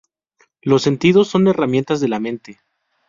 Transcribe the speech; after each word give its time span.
Los 0.63 0.81
sentidos 0.81 1.27
son 1.27 1.47
herramientas 1.47 2.01
de 2.01 2.07
la 2.07 2.19
mente. 2.19 2.57